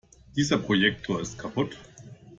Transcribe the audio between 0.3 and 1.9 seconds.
Dieser Projektor ist kaputt.